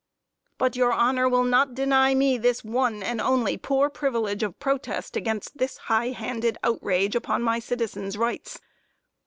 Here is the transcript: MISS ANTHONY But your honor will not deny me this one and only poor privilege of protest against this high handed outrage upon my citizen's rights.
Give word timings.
MISS 0.01 0.53
ANTHONY 0.53 0.55
But 0.57 0.75
your 0.77 0.93
honor 0.93 1.29
will 1.29 1.43
not 1.43 1.75
deny 1.75 2.15
me 2.15 2.35
this 2.39 2.63
one 2.63 3.03
and 3.03 3.21
only 3.21 3.55
poor 3.55 3.87
privilege 3.87 4.41
of 4.41 4.57
protest 4.57 5.15
against 5.15 5.59
this 5.59 5.77
high 5.77 6.07
handed 6.09 6.57
outrage 6.63 7.15
upon 7.15 7.43
my 7.43 7.59
citizen's 7.59 8.17
rights. 8.17 8.59